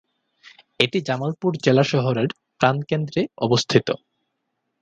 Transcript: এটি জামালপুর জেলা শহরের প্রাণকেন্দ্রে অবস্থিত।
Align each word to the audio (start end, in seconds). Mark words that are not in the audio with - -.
এটি 0.79 0.99
জামালপুর 1.07 1.51
জেলা 1.65 1.83
শহরের 1.91 2.29
প্রাণকেন্দ্রে 2.59 3.21
অবস্থিত। 3.37 3.87